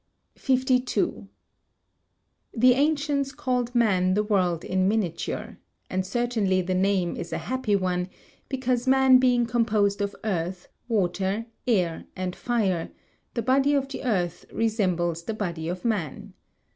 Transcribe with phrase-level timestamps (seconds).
[0.39, 1.27] 52.
[2.55, 5.59] The ancients called man the world in miniature,
[5.91, 8.09] and certainly the name is a happy one,
[8.49, 12.89] because man being composed of earth, water, air and fire,
[13.35, 16.33] the body of the earth resembles the body of man.